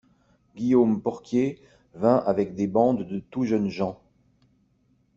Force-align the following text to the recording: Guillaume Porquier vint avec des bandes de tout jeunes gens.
Guillaume 0.55 0.99
Porquier 0.99 1.61
vint 1.93 2.15
avec 2.17 2.55
des 2.55 2.65
bandes 2.65 3.07
de 3.07 3.19
tout 3.19 3.43
jeunes 3.43 3.69
gens. 3.69 4.01